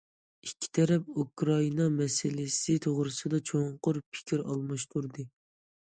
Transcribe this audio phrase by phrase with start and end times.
[0.45, 5.33] ئىككى تەرەپ ئۇكرائىنا مەسىلىسى توغرىسىدا چوڭقۇر پىكىر ئالماشتۇردى.